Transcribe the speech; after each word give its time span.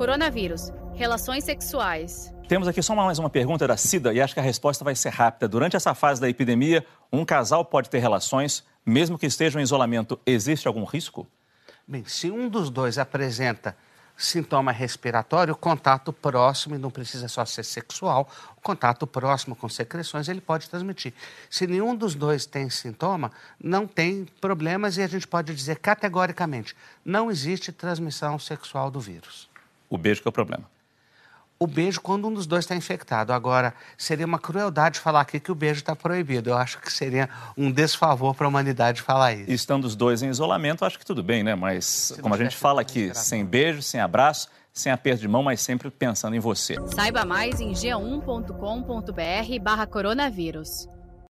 Coronavírus. 0.00 0.72
Relações 0.94 1.44
sexuais. 1.44 2.32
Temos 2.48 2.66
aqui 2.66 2.82
só 2.82 2.94
mais 2.94 3.18
uma 3.18 3.28
pergunta 3.28 3.68
da 3.68 3.76
Cida 3.76 4.14
e 4.14 4.20
acho 4.22 4.32
que 4.32 4.40
a 4.40 4.42
resposta 4.42 4.82
vai 4.82 4.94
ser 4.94 5.10
rápida. 5.10 5.46
Durante 5.46 5.76
essa 5.76 5.94
fase 5.94 6.18
da 6.18 6.26
epidemia, 6.26 6.86
um 7.12 7.22
casal 7.22 7.66
pode 7.66 7.90
ter 7.90 7.98
relações, 7.98 8.64
mesmo 8.84 9.18
que 9.18 9.26
estejam 9.26 9.60
em 9.60 9.62
isolamento. 9.62 10.18
Existe 10.24 10.66
algum 10.66 10.84
risco? 10.84 11.26
Bem, 11.86 12.02
se 12.06 12.30
um 12.30 12.48
dos 12.48 12.70
dois 12.70 12.96
apresenta 12.96 13.76
sintoma 14.16 14.72
respiratório, 14.72 15.54
contato 15.54 16.14
próximo, 16.14 16.74
e 16.74 16.78
não 16.78 16.90
precisa 16.90 17.28
só 17.28 17.44
ser 17.44 17.62
sexual, 17.62 18.26
o 18.56 18.60
contato 18.62 19.06
próximo 19.06 19.54
com 19.54 19.68
secreções 19.68 20.30
ele 20.30 20.40
pode 20.40 20.70
transmitir. 20.70 21.12
Se 21.50 21.66
nenhum 21.66 21.94
dos 21.94 22.14
dois 22.14 22.46
tem 22.46 22.70
sintoma, 22.70 23.30
não 23.62 23.86
tem 23.86 24.26
problemas 24.40 24.96
e 24.96 25.02
a 25.02 25.06
gente 25.06 25.28
pode 25.28 25.54
dizer 25.54 25.78
categoricamente: 25.78 26.74
não 27.04 27.30
existe 27.30 27.70
transmissão 27.70 28.38
sexual 28.38 28.90
do 28.90 28.98
vírus. 28.98 29.49
O 29.90 29.98
beijo 29.98 30.22
que 30.22 30.28
é 30.28 30.30
o 30.30 30.32
problema 30.32 30.64
o 31.62 31.66
beijo 31.66 32.00
quando 32.00 32.26
um 32.26 32.32
dos 32.32 32.46
dois 32.46 32.64
está 32.64 32.74
infectado. 32.74 33.34
Agora, 33.34 33.74
seria 33.98 34.24
uma 34.24 34.38
crueldade 34.38 34.98
falar 34.98 35.20
aqui 35.20 35.38
que 35.38 35.52
o 35.52 35.54
beijo 35.54 35.80
está 35.80 35.94
proibido. 35.94 36.48
Eu 36.48 36.56
acho 36.56 36.80
que 36.80 36.90
seria 36.90 37.28
um 37.54 37.70
desfavor 37.70 38.34
para 38.34 38.46
a 38.46 38.48
humanidade 38.48 39.02
falar 39.02 39.34
isso. 39.34 39.50
Estando 39.50 39.84
os 39.84 39.94
dois 39.94 40.22
em 40.22 40.30
isolamento, 40.30 40.86
acho 40.86 40.98
que 40.98 41.04
tudo 41.04 41.22
bem, 41.22 41.42
né? 41.42 41.54
Mas, 41.54 41.84
Se 41.84 42.22
como 42.22 42.34
a 42.34 42.38
gente 42.38 42.56
fala 42.56 42.80
aqui, 42.80 43.14
sem 43.14 43.44
beijo, 43.44 43.82
sem 43.82 44.00
abraço, 44.00 44.48
sem 44.72 44.90
aperto 44.90 45.20
de 45.20 45.28
mão, 45.28 45.42
mas 45.42 45.60
sempre 45.60 45.90
pensando 45.90 46.34
em 46.34 46.40
você. 46.40 46.76
Saiba 46.94 47.26
mais 47.26 47.60
em 47.60 47.72
g1.com.br 47.72 49.62
barra 49.62 49.86
coronavírus. 49.86 50.88